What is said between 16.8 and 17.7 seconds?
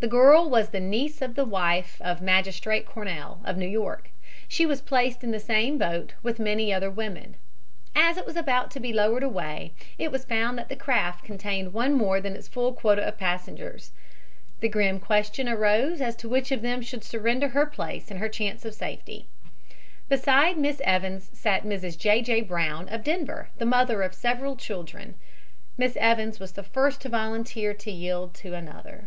should surrender her